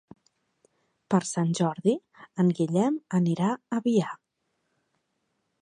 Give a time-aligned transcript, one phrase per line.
[1.13, 1.95] Per Sant Jordi
[2.45, 4.11] en Guillem anirà a Biar.